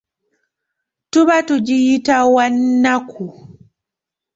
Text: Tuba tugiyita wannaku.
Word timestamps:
Tuba 1.11 1.35
tugiyita 1.47 2.15
wannaku. 2.35 3.25